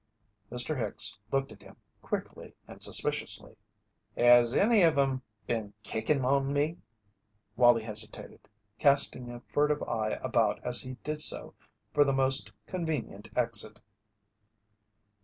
Mr. 0.51 0.75
Hicks 0.75 1.19
looked 1.31 1.51
at 1.51 1.61
him 1.61 1.75
quickly 2.01 2.55
and 2.67 2.81
suspiciously. 2.81 3.55
"Has 4.17 4.55
any 4.55 4.81
of 4.81 4.97
'em 4.97 5.21
been 5.45 5.75
kickin' 5.83 6.25
on 6.25 6.51
me?" 6.51 6.79
Wallie 7.55 7.83
hesitated, 7.83 8.49
casting 8.79 9.29
a 9.29 9.41
furtive 9.41 9.83
eye 9.83 10.19
about 10.23 10.59
as 10.65 10.81
he 10.81 10.93
did 11.03 11.21
so 11.21 11.53
for 11.93 12.03
the 12.03 12.13
most 12.13 12.51
convenient 12.65 13.29
exit. 13.35 13.79